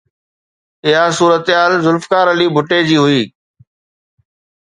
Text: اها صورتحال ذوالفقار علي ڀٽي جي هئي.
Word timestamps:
اها 0.87 1.05
صورتحال 1.17 1.71
ذوالفقار 1.83 2.25
علي 2.33 2.47
ڀٽي 2.55 2.79
جي 2.87 2.97
هئي. 3.03 3.21